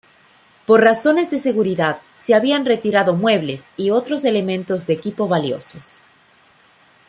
[0.65, 5.99] Por razones de seguridad se habían retirado muebles y otros elementos de equipo valiosos.